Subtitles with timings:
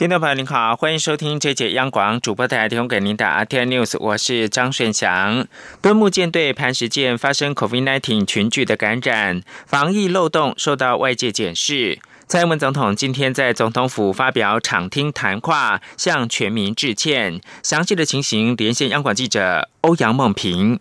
[0.00, 5.46] 听众朋友您好，欢迎收听这节央广主播台提供给您的 RTI News，我是张顺祥。
[5.82, 11.98] 敦木舰队磐石舰发生 COVID-19 群聚的感染，防疫漏洞受到外界检视。
[12.26, 17.38] 蔡英文总统今天在总统府发表场听谈话，向全民致歉。
[17.62, 20.80] 详细的情形，连线央广记者欧阳梦平。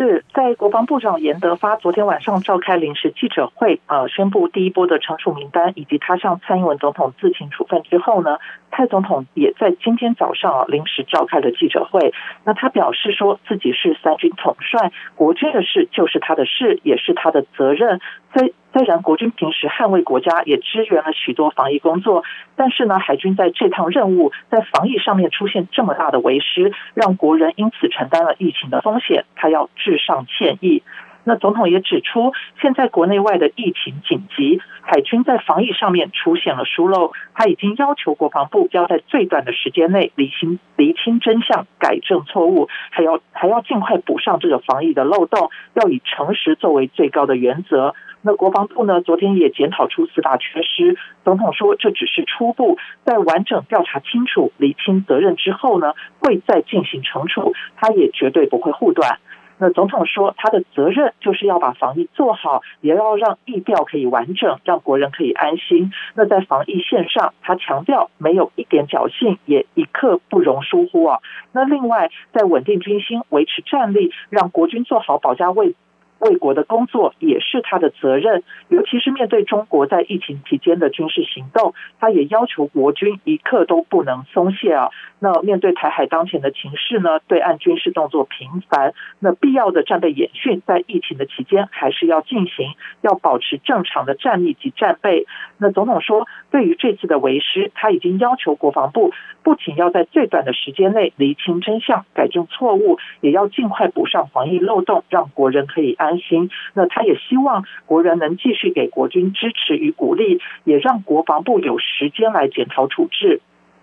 [0.00, 8.38] 是在国防部长严德发昨天晚上召开临时记者会，呃，宣布第一波的惩处名单以及他向蔡英文总统自请处分之后呢，
[8.70, 12.14] 蔡总统也在今天早上啊临时召开了记者会。
[12.44, 18.00] 那他表示说自己是三军统帅，国军的事就是他的事，也是他的责任。
[18.32, 22.24] 在虽然国军平时捍卫国家，也支援了许多防疫工作，
[22.56, 30.82] 但是呢，海军在这趟任务在防疫上面出现这么大的为失，让国人因此承担了疫情的风险，他要致上歉意。
[31.24, 32.32] 那总统也指出，
[32.62, 47.94] 现在国内外的疫情紧急，海军在防疫上面出现了疏漏，他已经要求国防部要在最短的时间内厘清厘清真相，改正错误，还要还要尽快补上这个防疫的漏洞，要以诚实作为最高的原则。
[48.22, 49.00] 那国防部呢？
[49.00, 50.98] 昨天也检讨出四大缺失。
[51.24, 57.54] 总统说，这只是初步，在完整调查清楚、厘清责任之后呢，会再进行惩处。
[57.76, 59.18] 他也绝对不会护短。
[59.62, 65.92] 那总统说，他的责任就是要把防疫做好，也要让疫调可以完整，让国人可以安心。
[66.14, 71.20] 那在防疫线上，他强调没有一点侥幸，也一刻不容疏忽啊。
[71.52, 75.74] 那另外，在稳定军心、维持战力，让国军做好保家卫。
[76.20, 84.90] 卫国的工作也是他的责任，尤其是面对中国在疫情期间的军事行动，他也要求国军一刻都不能松懈啊。
[85.18, 95.26] 那面对台海当前的情势呢，对岸军事动作频繁，那必要的战备演训在疫情的期间还是要进行，要保持正常的战力及战备。
[95.58, 99.12] 那总统说，对于这次的为师，他已经要求国防部
[99.42, 106.50] 不仅要在最短的时间内厘清真相、改正错误，也要尽快补上防疫漏洞，让国人可以安担心。
[106.74, 113.40] 那他也希望国人能继续给国军支持与鼓励，也让国防部有时间来检讨处置。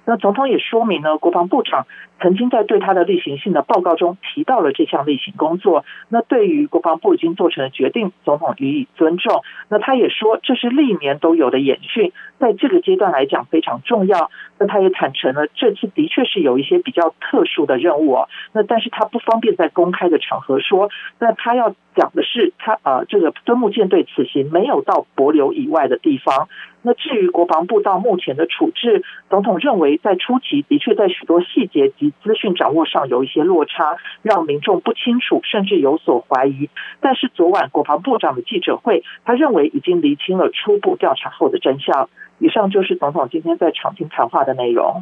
[0.09, 1.85] 那总统也说明呢，国防部长
[2.21, 5.83] 曾经在对他的例行性的报告中提到了这项例行工作。
[6.07, 9.43] 那对于国防部已经做成的决定，总统予以尊重。
[9.67, 14.31] 那他也说，这是历年都有的演训，在这个阶段来讲非常重要。
[14.57, 18.17] 那他也坦诚了，这次的确是有一些比较特殊的任务。
[18.53, 20.89] 那但是他不方便在公开的场合说。
[21.19, 26.47] 那他要讲的是，他呃，这个敦木舰队此行没有到柏流以外的地方。
[26.83, 36.69] 那至于国防部到目前的处置，总统认为在初期的确在许多细节及资讯掌握上有一些落差，让民众不清楚，甚至有所怀疑。
[37.01, 42.07] 但是昨晚国防部长的记者会，他认为已经厘清了初步调查后的真相。
[42.39, 45.01] 以上就是总统今天在场厅谈话的内容。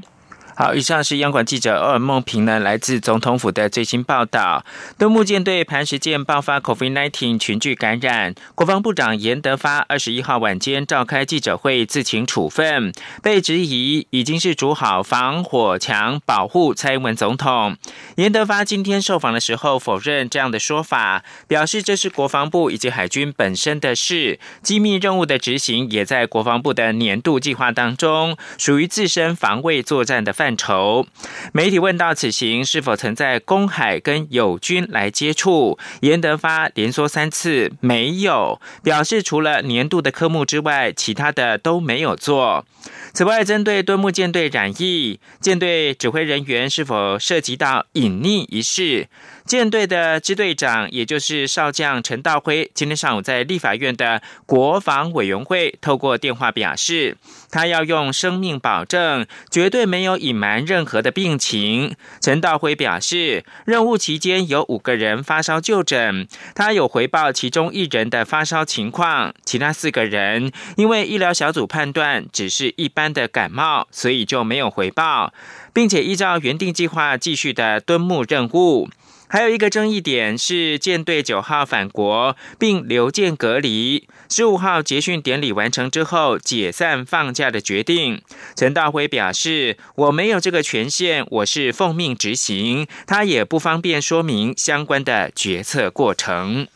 [0.57, 4.63] 好，以上是央广记者欧尔梦平呢，来自总统府的最新报道。
[4.97, 17.75] 东木舰队磐石舰爆发 COVID-19 群聚感染，国防部长严德发二十一号晚间召开记者会，自请处分，被质疑已经是筑好防火墙保护蔡英文总统。
[18.15, 30.44] 严德发今天受访的时候否认这样的说法，表示这是国防部以及海军本身的事，机密任务的执行也在国防部的年度计划当中，属于自身防卫作战的范。
[30.45, 31.07] 范畴，
[31.53, 42.63] 媒体问到此行是否曾在公海跟友军来接触，严德发连说三次没有，表示除了年度的科目之外，其他的都没有做。
[43.11, 49.07] 此外，针对敦木舰队染疫，舰队指挥人员是否涉及到隐匿一事？
[49.45, 57.15] 舰队的支队长，也就是少将陈道辉，今天上午在立法院的国防委员会透过电话表示，
[57.51, 61.95] 他要用生命保证，绝对没有隐瞒任何的病情。
[62.19, 75.31] 陈道辉表示，任务期间有五个人发烧就诊，他有回报其中一人的发烧情况，其他四个人因为医疗小组判断只是一般的感冒，所以就没有回报，
[75.71, 78.89] 并且依照原定计划继续的敦木任务。
[79.27, 88.21] 还有一个争议点是舰队九号返国并留舰隔离，十五号结训典礼完成之后解散放假的决定。
[88.55, 96.67] 陈道辉表示：“我没有这个权限，我是奉命执行，他也不方便说明相关的决策过程。”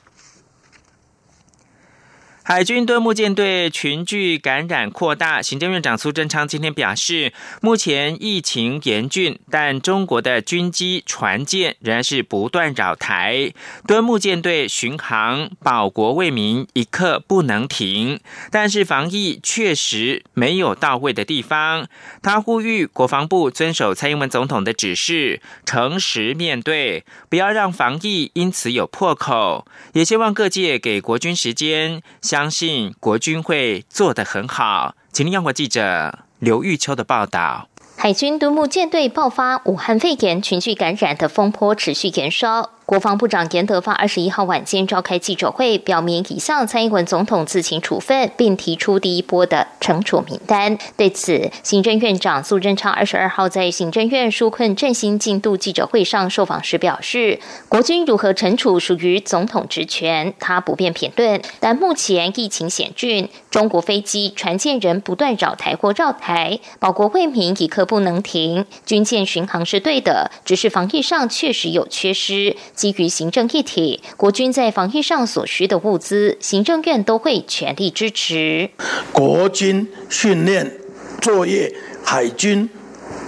[2.51, 7.31] 海军敦睦舰队群聚感染扩大，行政院长苏贞昌今天表示，
[7.61, 13.53] 目前疫情严峻，但中国的军机、船舰仍然是不断扰台，
[13.85, 18.19] 敦睦舰队巡航保国为民，一刻不能停。
[18.49, 21.87] 但是防疫确实没有到位的地方，
[22.23, 32.01] 他呼吁国防部遵守蔡英文总统的指示，诚实面对，不要让防疫因此有破口，也希望各界给国军时间。
[32.39, 34.95] 相信国军会做得很好。
[35.11, 37.67] 请听央广记者刘玉秋的报道。
[37.97, 42.78] 海军独木舰队爆发武汉肺炎群聚感染的风波持续延烧。
[42.89, 50.75] 国防部长严德发二十一号晚间召开记者会，表明已向蔡英文总统自行处分，并提出第一波的惩处名单。
[50.97, 61.39] 对此，行政院长苏贞昌二十二号在行政院纾困振兴进度记者会上受访时表示，国军如何惩处属于总统职权，他不便评论。
[61.59, 68.65] 但目前疫情险峻，中国飞机、船舰人不断扰台或绕台，保国为民一刻不能停。
[68.83, 72.57] 军舰巡航是对的，只是防疫上确实有缺失。
[72.79, 78.69] 基于行政一体，国军在防疫上所需的物资，行政院都会全力支持。
[79.11, 80.79] 国军训练
[81.21, 82.69] 作业、海军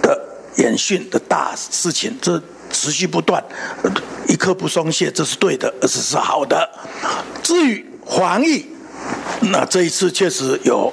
[0.00, 0.18] 的
[0.56, 3.44] 演训的大事情，这持续不断，
[4.26, 6.66] 一刻不松懈，这是对的，而且是好的。
[7.42, 8.64] 至于防疫，
[9.52, 10.90] 那这一次确实有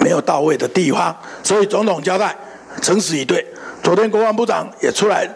[0.00, 2.36] 没有到位的地方，所以总统交代，
[2.82, 3.46] 诚实以对。
[3.84, 5.32] 昨天国防部长也出来。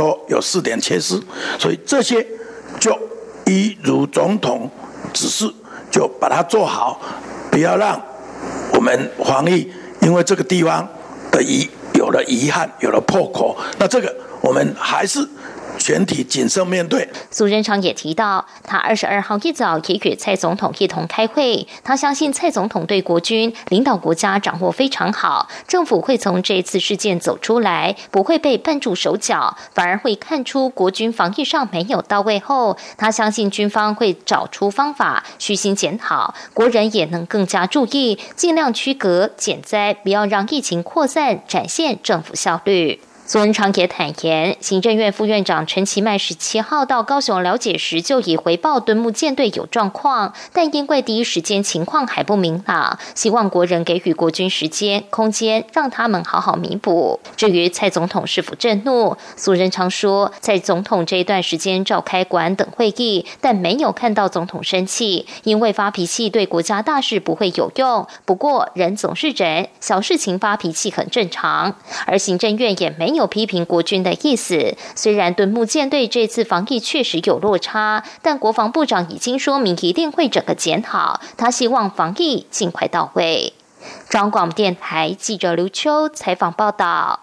[0.00, 1.20] 说有四点缺失，
[1.58, 2.26] 所以这些
[2.78, 2.98] 就
[3.44, 4.70] 一如总统
[5.12, 5.52] 指示，
[5.90, 6.98] 就把它做好，
[7.50, 8.00] 不要让
[8.72, 9.70] 我们防疫
[10.00, 10.88] 因为这个地方
[11.30, 15.20] 的遗有了遗憾，有了破口，那这个我们还是。
[15.90, 17.08] 全体谨慎面对。
[17.32, 21.66] 苏贞昌也提到，他二十二号一早也与蔡总统一同开会。
[21.82, 43.00] 他相信蔡总统对国军领导国家掌握非常好，政府会从这次事件走出来，不会被绊住手脚，反而会看出国军防疫上没有到位后，他相信军方会找出方法虚心检讨，国人也能更加注意，尽量区隔减灾，不要让疫情扩散，展现政府效率。
[43.30, 57.20] 苏文昌也坦言，行政院副院长陈其迈十七号到高雄了解时，就已回报敦睦舰队有状况，但因为第一时间情况还不明朗，希望国人给予国军时间、空间，让他们好好弥补。
[57.36, 68.08] 至于蔡总统是否震怒，苏仁昌说，在总统这一段时间召开国安等会议，但没有看到总统生气，因为发脾气对国家大事不会有用。
[68.24, 73.19] 不过人总是人，小事情发脾气很正常，而行政院也没有。
[73.20, 74.74] 有批评国军的意思。
[74.96, 81.20] 虽然敦睦舰队这次防疫确实有落差，但国防部长已经说明一定会整个检讨。
[81.36, 83.52] 他希望防疫尽快到位。
[84.08, 87.20] 中广电台记者刘秋采访报道。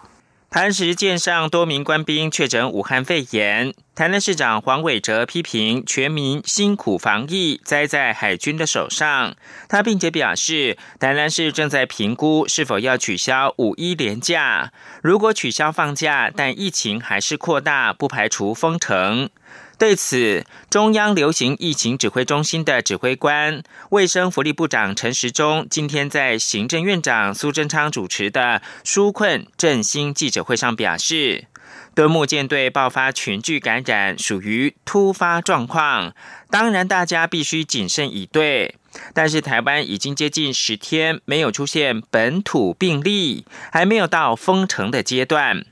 [0.59, 9.35] 磐石舰上多名官兵确诊武汉肺炎，台南市长黄伟哲批评全民辛苦防疫栽在海军的手上。
[9.69, 14.71] 他并且表示，台南市正在评估是否要取消五一连假，
[15.03, 19.29] 如果取消放假，但疫情还是扩大，不排除封城。
[19.77, 31.45] 对此，中央流行疫情指挥中心的指挥官、卫生福利部长陈时中今天在行政院长苏贞昌主持的纾困振兴记者会上表示，
[31.93, 36.15] 敦睦舰队爆发群聚感染属于突发状况，
[36.49, 38.75] 当然大家必须谨慎以对。
[39.13, 45.63] 但是台湾已经接近十天没有出现本土病例，还没有到封城的阶段。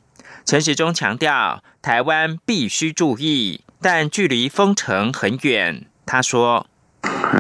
[0.46, 3.62] 陈时中强调，台湾必须注意。
[3.88, 6.65] 但距离封城很远，他说：“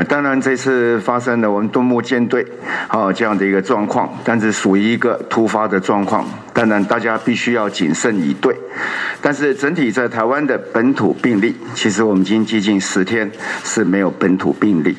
[0.07, 2.45] 当然，这次发生了我们东木舰队
[2.87, 6.23] 啊这样的一个状况，但是属于一个突发的状况。
[6.53, 8.55] 当然，大家必须要谨慎以对。
[9.23, 13.31] 但是整体在台湾的本土病例，其实我们已经接近十天
[13.63, 14.95] 是没有本土病例。”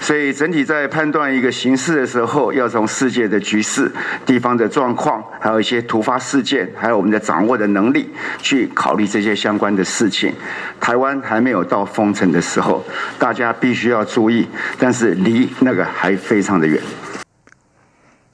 [0.00, 3.92] 所以整体在判断一个形势的时候，要从世界的局势、
[4.24, 10.32] 地方的状况，还有一些突发事件，还有我们的掌握的能力，去考虑这些相关的事情。
[10.80, 12.84] 台湾还没有到封城的时候，
[13.18, 16.80] 大家必须要注意，但是离那个还非常的远。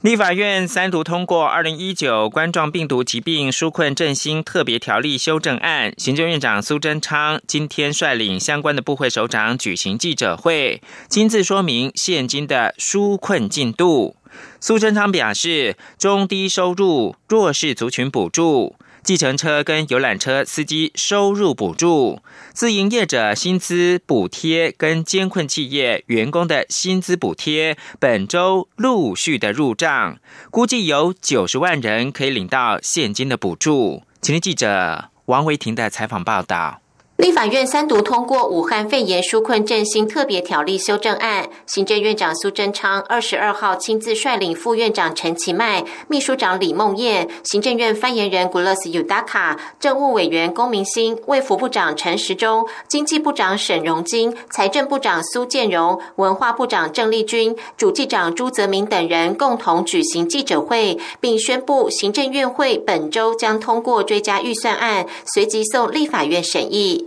[0.07, 14.15] 立法院三读通过《二零一九冠状病毒疾病纾困振兴特别条例修正案》，行政院长苏贞昌今天率领相关的部会首长举行记者会，亲自说明现今的纾困进度。
[14.61, 18.77] 苏贞昌表示，中低收入弱势族群补助。
[19.07, 22.19] 计程车跟游览车司机收入补助、
[22.51, 30.17] 自营业者薪资补贴跟监困企业员工的薪资补贴，本周陆续的入账，
[30.51, 34.03] 估计有九十万人可以领到现金的补助。
[34.21, 36.81] 请听记者王维婷的采访报道。
[37.17, 67.06] 立法院三读通过武汉肺炎纾困振兴特别条例修正案，行政院长苏贞昌二十二号亲自率领副院长陈其迈、秘书长李梦燕、行政院发言人 Gulus Udaka、政务委员龚明鑫、卫福部长陈时中、经济部长沈荣金、财政部长苏建荣、文化部长郑丽君、主计长朱泽明等人共同举行记者会，并宣布行政院会本周将通过追加预算案，随即送立法院审议。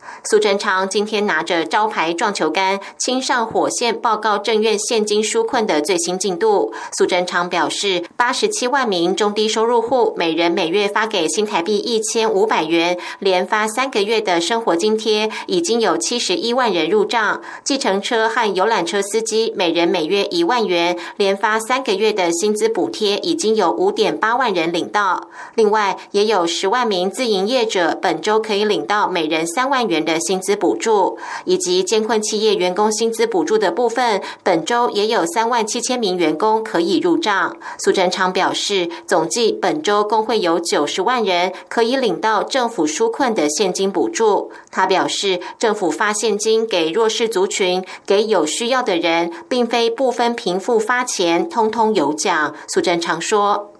[0.23, 6.73] 苏贞昌今天拿着招牌撞球杆，亲上火线报告政院现金纾困的最新进度。
[6.97, 17.41] 苏贞昌表示，八十七万名中低收入户，每人每月发给新台币一千五百元，连发三个月的生活津贴，已经有七十一万人入账。
[17.63, 25.29] 计程车和游览车司机每人每月一万元，连发三个月的薪资补贴，已经有五点八万人领到。
[25.55, 30.21] 另外，也有十万名自营业者本周可以领到每人三万元的。
[30.21, 37.57] 薪资补助以及监困企业员工薪资补助的部分，本周也有三万七千名员工可以入账。
[37.79, 44.51] 苏贞昌表示，总计本周共会有九十万人可以领到政府纾困的现金补助。
[44.69, 52.53] 他表示，政府发现金给弱势族群，给有需要的人，并非不分贫富发钱，通通有奖。
[52.67, 53.70] 苏贞昌说：“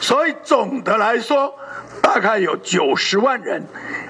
[0.00, 1.54] 所以总的来说。”
[2.00, 3.62] 大概有九十万人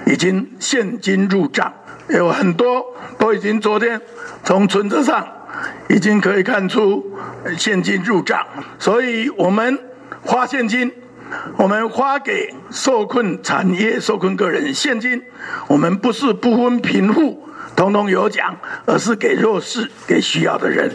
[0.06, 1.72] 已经现金入账，
[2.08, 4.00] 有很多都已经昨天
[4.44, 5.26] 从存折上
[5.88, 7.18] 已经可以看出
[7.56, 8.46] 现金入账，
[8.78, 9.78] 所以我们
[10.22, 10.92] 花现金，
[11.56, 15.24] 我们花给受困产业、受困个人现金，
[15.66, 18.56] 我们不是不分贫富，统统有奖，
[18.86, 20.92] 而是给弱势、给需要的人。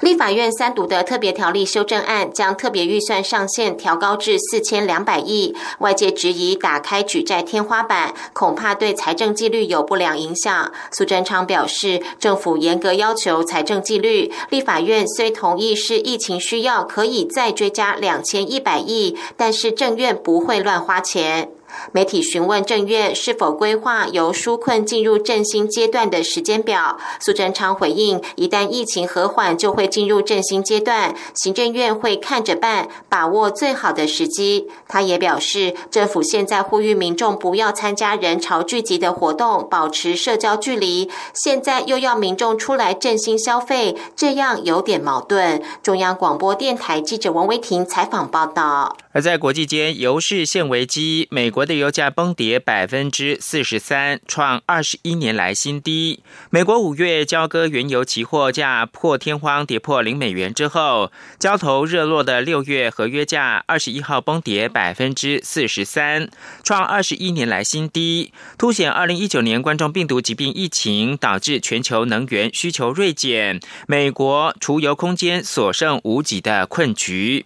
[0.00, 10.72] 立法院三读的特别条例修正案将特别预算上限调高至四千两百亿，外界质疑打开举债天花板，恐怕对财政纪律有不良影响。
[10.90, 21.50] 苏贞昌表示，政府严格要求财政纪律，立法院虽同意是疫情需要，可以再追加两千一百亿，但是政院不会乱花钱。
[21.92, 34.68] 媒体询问政院是否规划由纾困进入振兴阶段的时间表，苏贞昌回应：一旦疫情和缓，就会进入振兴阶段，行政院会看着办，把握最好的时机。
[34.88, 45.62] 他也表示，政府现在呼吁民众不要参加人潮聚集的活动，保持社交距离，现在又要民众出来振兴消费，这样有点矛盾。
[45.82, 48.96] 中央广播电台记者王维婷采访报道。
[49.12, 56.20] 而在国际间，油市现危机，美国的油价崩跌百分之四十三，创二十一年来新低。
[56.48, 66.30] 美国五月交割原油期货价破天荒跌破零美元之后，交投热络的六月合约价二十一号崩跌百分之四十三，
[66.62, 77.44] 创二十一年来新低，凸显二零一九年冠状病毒疾病疫情导致全球能源需求锐减，美国储油空间所剩无几的困局。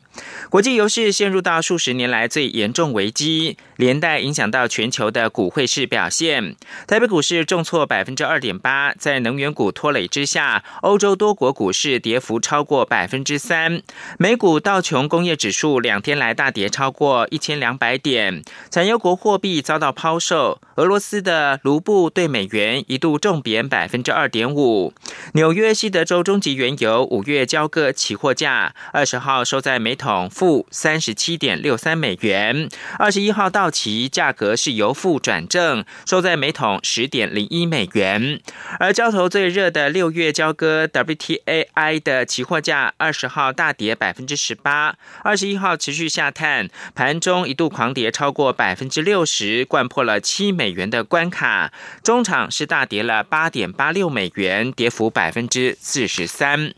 [0.50, 6.56] 国际油市陷入到数十年来最严重危机，连带影响到全球的股汇市表现。
[6.87, 13.82] 台北股市重挫百分之二点八，在能源股拖累之下，欧洲多国股市跌幅超过百分之三。
[14.18, 24.92] 美股道琼工业指数两天来大跌超过一千两百点，产油国货币遭到抛售，俄罗斯的卢布对美元一度重贬百分之二点五。
[25.32, 38.40] 纽约西德州中级原油五月交割期货价二十号收在每桶负三十七点六三美元，二十一号到期，价格是由负转正，收在每桶十点零一美元。
[38.80, 51.70] 而交投最热的六月交割 WTAI 的期货价二十号大跌百分之十八，二十一号持续下探，盘中一度狂跌超过百分之六十，贯破了七美元的关卡。
[52.02, 56.72] 中场是大跌了八点八六美元，跌幅百分之四十三。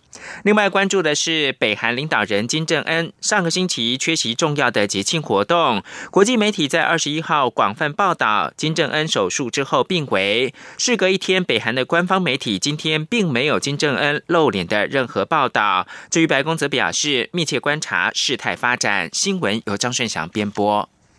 [0.44, 5.82] 另外关注的是，北韩领导人金正恩上个星期缺席重要的节庆活动。
[6.10, 10.54] 国际媒体在二十一号广泛报道金正恩手术之后病危。
[10.78, 15.86] 事隔一天，北韩的官方媒体今天并没有金正恩露脸的任何报道。
[16.10, 19.08] 至于白宫则表示，密切观察事态发展。
[19.12, 20.88] 新闻由张顺祥编播。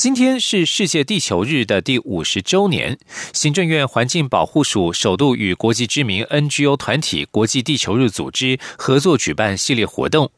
[0.00, 2.98] 今天是世界地球日的第五十周年，
[3.34, 10.32] 行政院环境保护署首度与国际知名 NGO 团体国际地球日组织合作举办系列活动。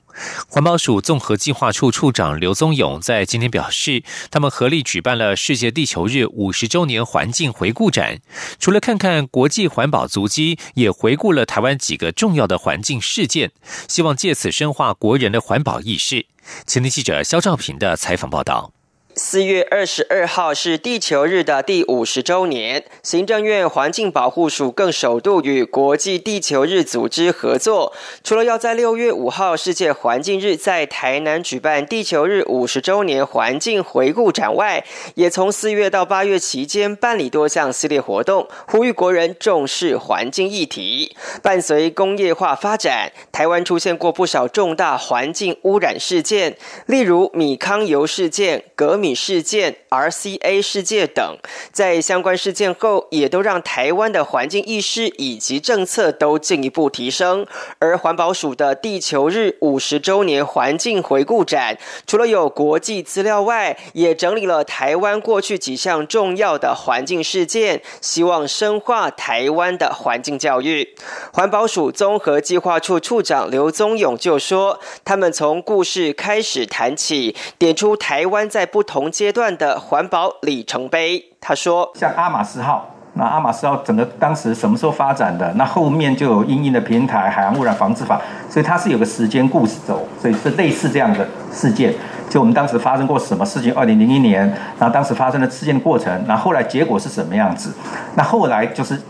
[0.48, 4.02] 环保署综合计划处处长刘宗勇在今天表示，
[4.32, 8.18] 他们合力举办了世界地球日五十周年环境回顾展，
[8.58, 13.52] 除了看看国际环保足迹，也回顾了台湾几个重要的环境事件，
[13.86, 16.26] 希望借此深化国人的环保意识。
[16.66, 18.72] 前天记者肖兆平的采访报道。
[19.14, 27.92] 四月二十二号是地球日的第五十周年，行政院环境保护署更首度与国际地球日组织合作，
[28.24, 34.82] 除了要在六月五号世界环境日在台南举办地球日五十周年环境回顾展外，
[35.14, 41.14] 也从四月到八月期间办理多项系列活动，呼吁国人重视环境议题。
[41.42, 49.01] 伴随工业化发展，台湾出现过不少重大环境污染事件，例如米糠油事件、革。
[49.02, 51.36] 米事件、RCA 事件等，
[51.72, 57.44] 在相关事件后，也都让台湾的环境意识以及政策都进一步提升。
[57.80, 70.94] 而环保署的地球日五十周年环境回顾展，除了有国际资料外，也整理了台湾过去几项重要的环境事件，希望深化台湾的环境教育。
[71.32, 85.50] 环保署综合计划处处长刘宗勇就说：“他们从故事开始谈起，点出台湾在不同。”同阶段的环保里程碑，他说：“像阿玛斯号，那阿玛斯号整个当时什么时候发展的？
[85.54, 88.20] 那后面就有英英的平台海洋污染防治法，
[88.50, 91.94] 所以它是有个时间故事走，所以是类似这样的事件。
[92.28, 93.72] 就我们当时发生过什么事情？
[93.74, 94.46] 二零零一年，
[94.78, 97.72] 然后当时发生的事件的过程，那后来结果是什么样子？
[98.16, 99.00] 那后来就是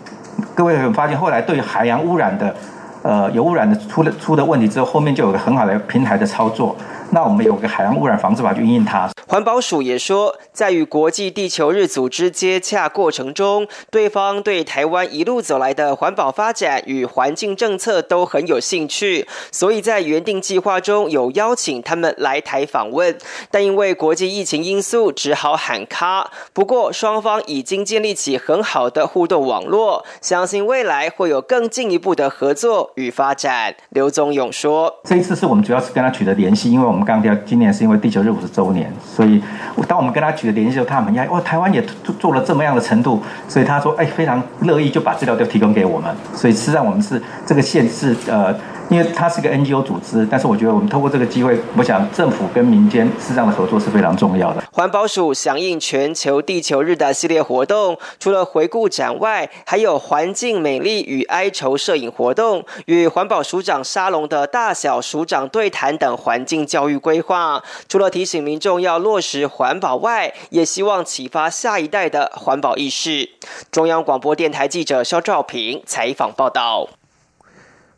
[0.55, 2.55] 各位有发现，后来对海洋污染的，
[3.03, 6.77] 呃，有污染的出了出的问题之后，后面就有个很好的平台的操作。”
[7.15, 9.11] 那我们有个海洋污染防治法去应它。
[9.29, 23.15] 环保署也说，在与国际地球日组织接洽过程中，对方对台湾一路走来的环保发展与环境政策都很有兴趣，所以在原定计划中有邀请他们来台访问，
[23.51, 26.31] 但因为国际疫情因素，只好喊卡。
[26.55, 33.75] 不过双方已经建立起很好的互动网络，相信未来会有更进一步的合作与发展。
[33.91, 39.43] 刘宗勇说：“这一次是我们主要是跟他取得联系，因为我们。”刚刚今年是因为地球日五十周年，所以
[39.87, 48.55] 当我们跟他取得联系的时候，他很讶异，哇，台湾也做做了这么样的程度，所以他说，哎，非常乐意就把资料都提供给我们，所以实际上我们是这个县是呃。
[48.93, 54.63] 因为它是个 NGO 组织，但是我觉得我们透过这个机会，我想政府跟民间适当的合作是非常重要的。
[54.71, 67.63] 环保署响应全球地球日的系列活动，除了回顾展外，还有环境美丽与哀愁摄影活动，与环保署长沙龙的大小署长对谈等环境教育规划。
[67.89, 73.31] 除了提醒民众要落实环保外，也希望启发下一代的环保意识。
[73.71, 76.89] 中央广播电台记者肖兆平采访报道。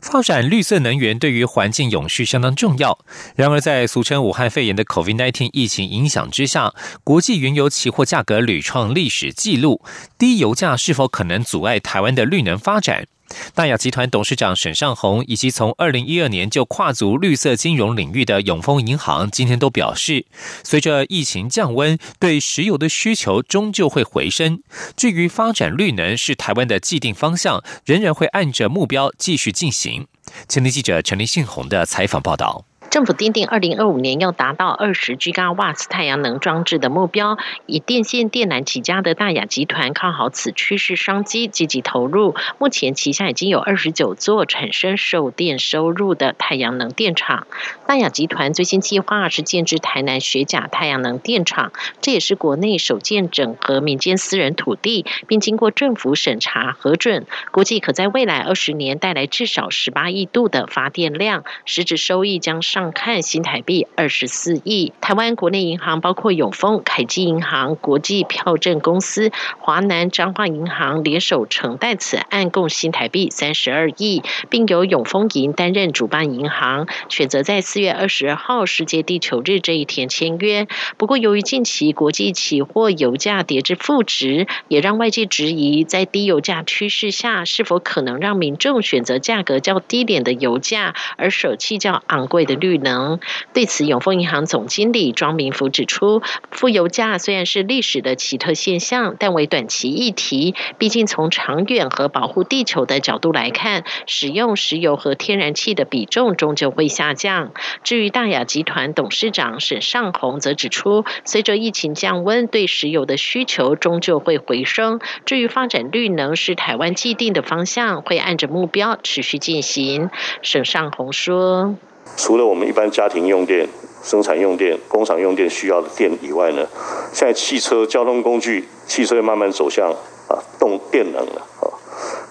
[0.05, 2.99] 发展绿色能源对于环境永续相当重要。
[3.35, 9.83] 然而，在俗称武汉肺炎的 COVID-19 疫情影响之下，国际原油期货价格屡创历史纪录，
[10.19, 13.07] 低油价是否可能阻碍台湾的绿能发展？
[13.55, 20.27] 大雅集团董事长沈尚红以及从二零一二年就跨足绿色金融领域的永丰银行，今天都表示，
[20.63, 24.63] 随着疫情降温，对石油的需求终究会回升。
[24.97, 30.07] 至于发展绿能是台湾的既定方向，仍然会按着目标继续进行。
[30.49, 32.65] 前天记者陈立信宏的采访报道。
[32.95, 42.37] 政府订定二零二五年要达到二十 g 瓦斯太阳能装置的目标，以电线电缆起家的大雅集团看好此趋势商机，积极投入。
[42.61, 47.49] 目前旗下已经有二十九座产生售电收入的太阳能电厂。
[47.89, 62.84] 大雅集团最新计划是建制台南学甲太阳能电厂，这也是国内首建整合民间私人土地，并经过政府审查核准，估计可在未来二十年带来至少十八亿度的发电量，实质收益将上。
[62.93, 80.69] 看新台币二十四亿，台湾国内银行包括永丰、凯基银行、国际票证公司、华南彰化银行联手承贷此案，共新台币三十二亿，并由永丰银担任主办银行，选择在四月二十号世界地球日这一天签约。
[80.99, 92.74] 不过，由于近期国际期货油价跌至负值，也让外界质疑，在低油价趋势下，是否可能让民众选择价格较低点的油价，而舍弃较昂贵的绿。
[92.79, 93.21] 能
[93.53, 100.55] 对此，永丰银行总经理庄明福指出，负油价虽然是历史的奇特现象，但为短期议题。
[100.79, 107.53] 毕竟从长远和保护地球的角度来看，使用石油和天然气的比重终究会下降。
[107.83, 115.01] 至于大雅集团董事长沈尚宏则指出，随着疫情降温，对石油的需求终究会回升。
[115.25, 120.11] 至于发展绿能是台湾既定的方向，会按着目标持续进行。
[120.43, 121.77] 沈尚宏说。
[122.17, 123.69] 除了我们一般家庭用电、
[124.03, 126.67] 生产用电、工厂用电需要的电以外呢，
[127.13, 129.91] 现在汽车交通工具，汽车慢慢走向
[130.29, 131.67] 啊动电能了啊。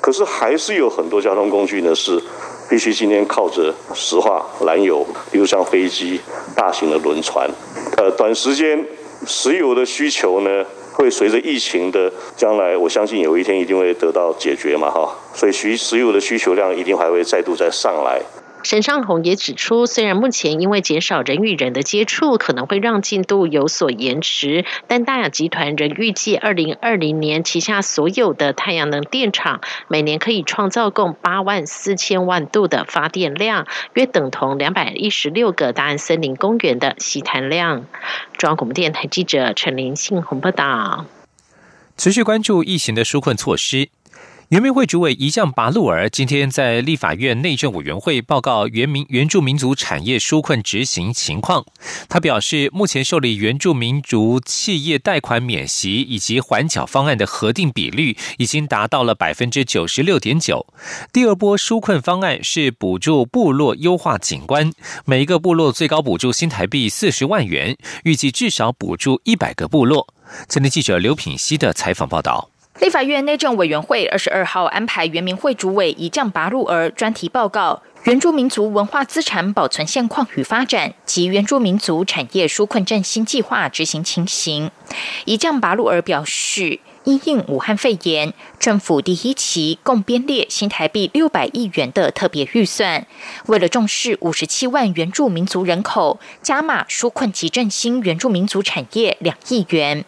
[0.02, 2.22] 可是还是有很多交通工具呢是
[2.70, 6.20] 必须今天靠着石化、燃油，比如像飞机、
[6.56, 7.50] 大型的轮船。
[7.98, 8.86] 呃，短时间
[9.26, 15.16] 石油的需求呢，会随着疫情的将来，我相信有一天一定会得到解决嘛哈。
[15.34, 18.22] 所以需石油的需求量一定还会再度再上来。
[18.64, 37.86] 沈尚宏也指出，虽然目前因为减少人与人的接触，可能会让进度有所延迟，但大雅集团仍预计，二零二零年旗下所有的太阳能电厂每年可以创造共八万四千万度的发电量，约等同两百一十六个大安森林公园的吸碳量。
[38.38, 41.06] 中央广播电台记者陈林信宏报道。
[41.96, 43.90] 持续关注疫情的纾困措施。
[44.50, 51.66] 原民会主委一将拔路尔今天在立法院内政委员会报告原民原住民族产业纾困执行情况。
[52.10, 60.68] 他表示，目前受理原住民族企业贷款免息以及缓缴方案的核定比率已经达到了百分之九十六点九。
[61.12, 64.72] 第二波纾困方案是补助部落优化景观，
[65.06, 70.14] 每一个部落最高补助新台币四十万元，预计至少补助一百个部落。
[70.48, 72.53] 前天记者刘品熙的采访报道。
[72.80, 84.72] 立法院内政委员会二十二号安排原民会主委一将拔路儿专题报告原住民族文化资产保存现况与发展及原住民族产业纾困振兴计划执行情形。
[85.26, 93.06] 一将拔路儿表示，因应武汉肺炎，政府第一期共编列新台币六百亿元的特别预算，
[93.46, 100.04] 为了重视五十七万原住民族人口，加码纾困及振兴原住民族产业两亿元。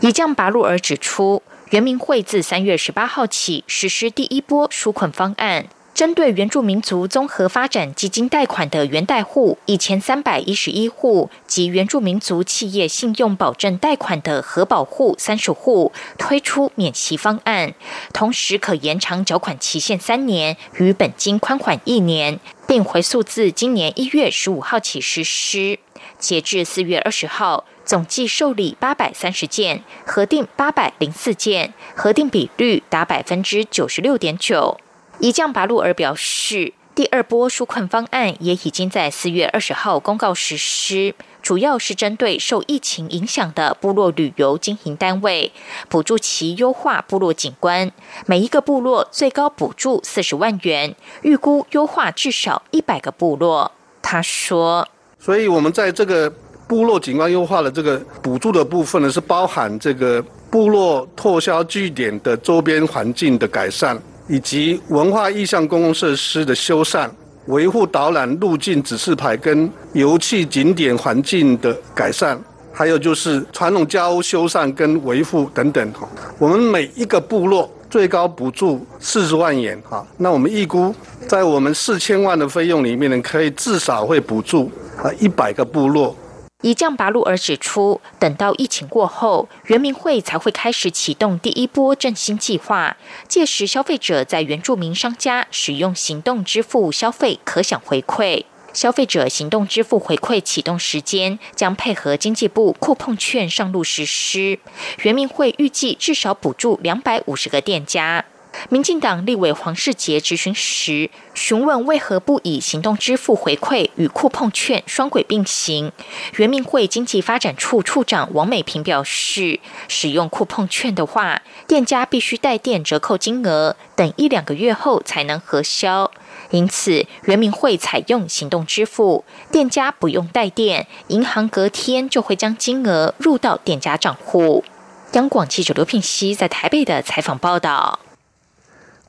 [0.00, 1.42] 一将拔路儿指出。
[1.72, 17.72] 原民会自三月十八号起实施第一波纾困方案，针对原住民族综合发展基金贷款的原贷户一千三百一十一户及原住民族企业信用保证贷款的核保户三十户，推出免息方案，
[18.12, 25.78] 同时可延长缴款期限三年，与本金宽缓一年，并回溯自今年一月十五号起实施。
[26.18, 27.64] 截至四月二十号。
[27.84, 34.78] 总计受理八百三十件，核定八百零四件，核定比率达百分之九十六点九。
[35.18, 45.52] 一将拔路尔表示，第二波纾困方案也已经在四月二十号公告实施，主要是针对受疫情影响的部落旅游经营单位，
[45.88, 47.90] 补助其优化部落景观，
[48.26, 53.72] 每一个部落最高补助四十万元，预估优化至少一百个部落。
[54.00, 56.32] 他说：“所以我们在这个。”
[56.72, 63.94] 部落景观优化的这个补助的部分呢，是包含这个部落拓销据点的周边环境的改善，
[64.26, 67.06] 以及文化意向公共设施的修缮、
[67.48, 72.40] 维护导览路径指示牌跟油气景点环境的改善，
[72.72, 75.92] 还有就是传统家屋修缮跟维护等等。
[75.92, 76.08] 哈，
[76.38, 79.78] 我们每一个部落最高补助四十万元。
[79.86, 80.94] 哈，那我们预估
[81.28, 86.16] 在我们四千万的费用里面呢，可以至少会补助啊一百个部落。
[86.62, 92.96] 以降八路而指出，等到疫情过后，原民会才会开始启动第一波振兴计划。
[93.28, 98.44] 届时，消费者在原住民商家使用行动支付消费，可享回馈。
[98.72, 104.58] 消费者行动支付回馈启动时间将配合经济部酷碰券上路实施。
[105.02, 108.24] 原民会预计至少补助两百五十个店家。
[108.68, 115.92] 民进党立委黄世杰质询时询问为何不以行动支付回馈与酷碰券双轨并行？
[116.36, 126.10] 原民会经济发展处处长王美平表示，使用酷碰券的话，店家必须带店折扣金额，等一两个月后才能核销。
[126.50, 134.64] 因此，原民会采用行动支付，店家不用带店，银行隔天就会将金额入到店家账户。
[135.12, 137.98] 央广记者刘聘熙在台北的采访报道。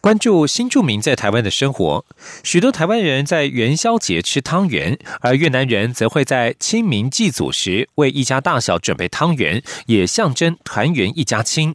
[0.03, 2.05] 关注新住民在台湾的生活，
[2.43, 11.73] 许多台湾人在元宵节吃汤圆，而越南人则会在清明祭祖时为一家大小准备汤圆，也象征团圆一家亲。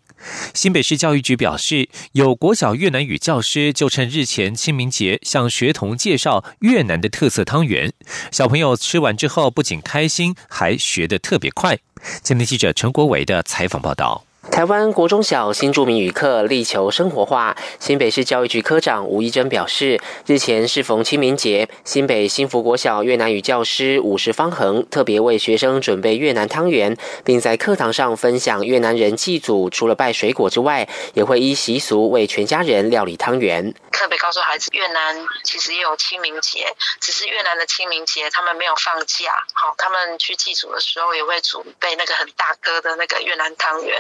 [0.53, 7.91] 新北市教育局表示，有国小越南语教师就趁日前清明节向学童介绍越南的特色汤圆，
[8.31, 11.79] 小朋友吃完之后不仅开心，还学得特别快。
[12.23, 14.28] 今天记者陈国伟的采访报道。
[14.51, 17.57] 台湾国中小新著名语课力求生活化。
[17.79, 33.73] 新北市教育局科长吴一珍表示，日前适逢清明节，新北新福国小越南语教师武士方恒特别为学生准备越南汤圆，并在课堂上分享越南人祭祖除了拜水果之外，也会依习俗为全家人料理汤圆。
[33.93, 36.67] 特别告诉孩子，越南其实也有清明节，
[37.01, 43.97] 只是越南的清明节他们没有放假，好，他们去祭祖的时候也会准备那个很大颗的那个越南汤圆。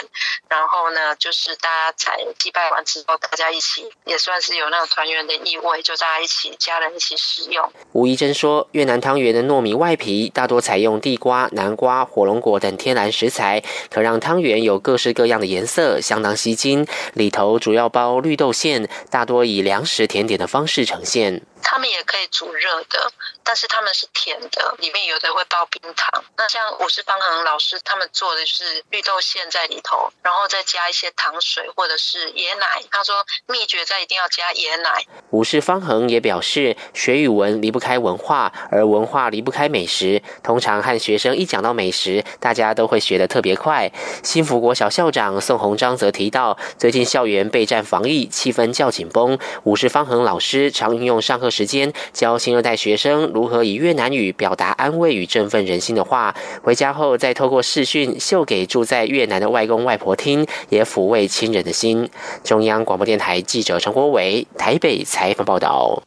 [0.48, 7.70] 然后呢，就是大家在祭拜完之后，大家一起也算是有那种团圆的意味，就大家一起家人一起食用。
[7.92, 16.87] 吴怡珍说，越南汤圆的糯米外皮大多采用地瓜、南瓜、火龙果等天然食材，可让汤圆有各式各样的颜色，相当吸睛。
[17.14, 21.42] 里头主要包绿豆馅，大多以粮食甜点的方式呈现。
[21.70, 23.12] 他们也可以煮热的，
[23.44, 26.24] 但是他们是甜的，里面有的会包冰糖。
[26.35, 32.83] 那像武士方恒老师他们做的是绿豆馅在里头，然后再加一些糖水或者是椰奶。
[32.90, 33.14] 他说
[33.46, 35.04] 秘诀在一定要加椰奶。
[35.28, 40.22] 武士方恒也表示，学语文离不开文化，而文化离不开美食。
[40.42, 43.92] 通常和学生一讲到美食，大家都会学得特别快。
[44.24, 49.38] 新福国小校长宋鸿章则提到，最近校园备战防疫，气氛较紧绷。
[49.64, 51.50] 武士方恒老师常运用上课。
[51.59, 62.09] 时间教新二代学生如何以越南语表达安慰与振奋人心的话，回家后再透过视讯秀给住在越南的外公外婆听，也抚慰亲人的心。
[62.44, 66.05] 中央广播电台记者陈国伟台北采访报道。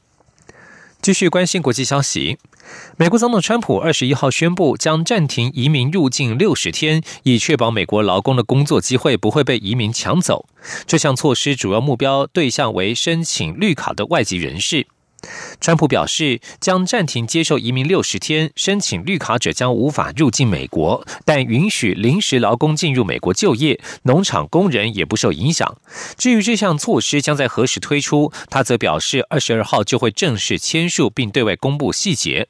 [1.01, 2.37] 继续关心国际消息，
[2.95, 10.45] 美国总统川普二十一号宣布将暂停移民入境六十天，以确保美国劳工的工作机会不会被移民抢走。
[10.87, 14.87] 这项措施主要目标对象为申请绿卡的外籍人士。
[15.59, 25.77] 川普表示，将暂停接受移民六十天，申请绿卡者将无法入境美国，但允许临时劳工进入美国就业，农场工人也不受影响。
[26.17, 32.47] 至于这项措施将在何时推出，他则表示，二十二号就会正式签署并对外公布细节。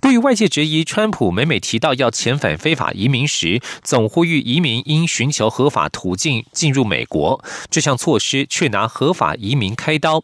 [0.00, 10.22] 对于外界质疑，川普每每提到要遣返非法移民时，总呼吁移民应寻求合法途径进入美国，这项措施却拿合法移民开刀。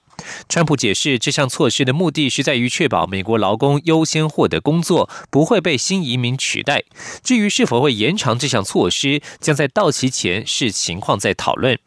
[0.48, 6.85] 川普解释，这项措施的目的是在于确保美国劳工优先获得工作，不会被新移民取代。
[7.22, 11.78] 至于是否会延长这项措施，将在到期前视情况再讨论。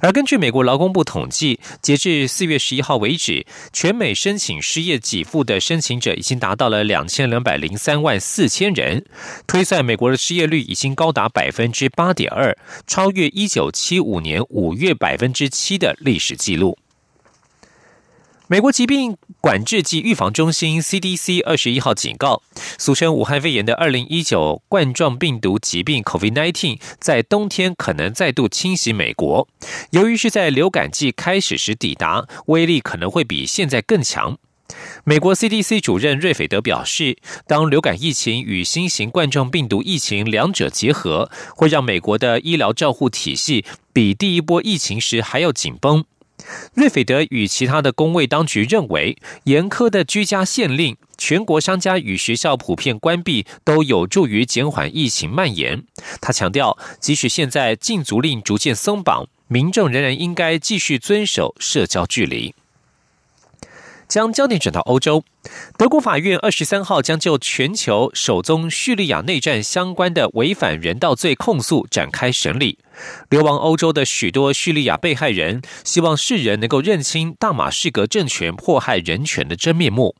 [0.00, 9.04] 而根据美国劳工部统计，截至四月十一号为止，全美申请失业给付的申请者已经达到了两千两百零三万四千人。
[9.46, 12.56] 推算，美国的失业率已经高达百分之八点二，
[12.86, 16.78] 超越一九七五年五月百分之七的历史记录。
[18.50, 22.42] 美国疾病管制及预防中心 （CDC） 二十一号警告，
[22.78, 29.46] 俗称武汉肺炎的二零一九冠状病毒疾病 （COVID-19） 在冬天可能再度侵袭美国。
[29.90, 34.36] 由于是在流感季开始时抵达，威力可能会比现在更强。
[35.04, 46.04] 美国 CDC 主任瑞斐德表示，当流感疫情与新型冠状病毒疫情两者结合，会让美国的医疗照护体系比第一波疫情时还要紧绷。
[46.74, 55.82] 瑞斐德与其他的工卫当局认为，严苛的居家限令、全国商家与学校普遍关闭，都有助于减缓疫情蔓延。
[56.20, 62.54] 他强调，即使现在禁足令逐渐松绑，民众仍然应该继续遵守社交距离。
[64.10, 65.22] 将焦点转到欧洲，
[65.78, 72.76] 德国法院二十三号将就全球首宗叙利亚内战相关的违反人道罪控诉展开审理。
[73.28, 80.16] 流亡欧洲的许多叙利亚被害人希望世人能够认清大马士革政权迫害人权的真面目。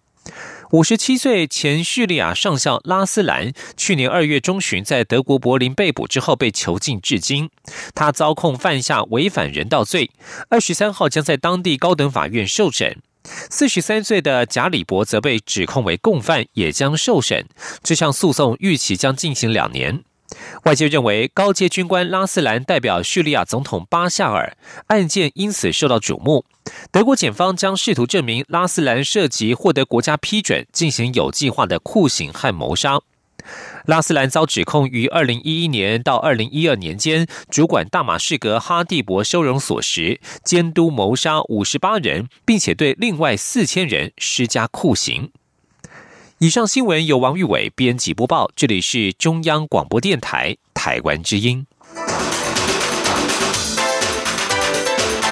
[0.70, 7.50] 五十七岁前叙利亚上校拉斯兰，去年二月中旬在德国柏林被捕之后被囚禁至今。
[7.92, 10.12] 他遭控犯下违反人道罪，
[10.48, 13.02] 二十三号将在当地高等法院受审。
[13.24, 17.46] 四十三岁的贾里伯则被指控为共犯，也将受审。
[17.82, 20.02] 这项诉讼预期将进行两年。
[20.62, 24.56] 外界认为，高阶军官拉斯兰代表叙利亚总统巴夏尔，
[24.86, 26.44] 案件因此受到瞩目。
[26.92, 33.00] 德国检方将试图证明拉斯兰涉及获得国家批准进行有计划的酷刑和谋杀。
[33.86, 45.30] 拉斯兰遭指控于二零一一年到二零一二年间，主管大马士革哈蒂博收容所时，监督谋杀五十八人，并且对另外四千人施加酷刑。
[46.38, 51.66] 以上新闻由王玉伟编辑播报，这里是中央广播电台台湾之音。